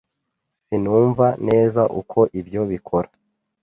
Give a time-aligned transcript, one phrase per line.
[0.61, 3.09] Sinumva neza uko ibyo bikora.